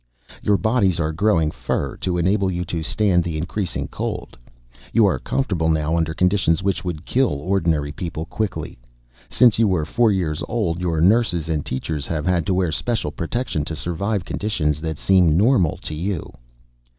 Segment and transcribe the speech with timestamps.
[0.41, 4.35] "Your bodies are growing fur to enable you to stand the increasing cold.
[4.93, 8.79] You are comfortable now under conditions which would kill ordinary people quickly.
[9.29, 13.11] Since you were four years old your nurses and teachers have had to wear special
[13.11, 16.33] protection to survive conditions that seem normal to you.